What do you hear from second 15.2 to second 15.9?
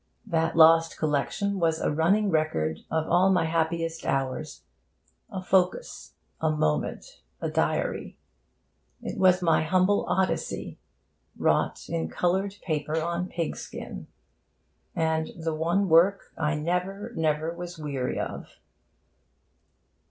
the one